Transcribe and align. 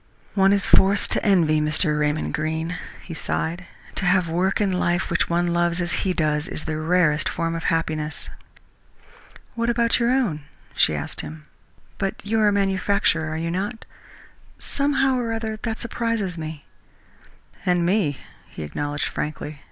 "One 0.33 0.51
is 0.51 0.65
forced 0.65 1.11
to 1.11 1.23
envy 1.23 1.61
Mr. 1.61 1.99
Raymond 1.99 2.33
Greene," 2.33 2.75
he 3.03 3.13
sighed. 3.13 3.65
"To 3.93 4.05
have 4.05 4.27
work 4.27 4.59
in 4.59 4.71
life 4.71 5.11
which 5.11 5.29
one 5.29 5.53
loves 5.53 5.79
as 5.79 5.93
he 6.01 6.11
does 6.11 6.45
his 6.45 6.61
is 6.61 6.65
the 6.65 6.77
rarest 6.79 7.29
form 7.29 7.53
of 7.53 7.65
happiness." 7.65 8.27
"What 9.53 9.69
about 9.69 9.99
your 9.99 10.09
own?" 10.09 10.41
she 10.75 10.95
asked 10.95 11.21
him. 11.21 11.43
"But 11.99 12.15
you 12.25 12.39
are 12.39 12.47
a 12.47 12.51
manufacturer, 12.51 13.29
are 13.29 13.37
you 13.37 13.51
not? 13.51 13.85
Somehow 14.57 15.17
or 15.19 15.31
other, 15.33 15.59
that 15.61 15.79
surprises 15.79 16.35
me." 16.35 16.65
"And 17.63 17.85
me," 17.85 18.17
he 18.49 18.63
acknowledged 18.63 19.05
frankly. 19.05 19.59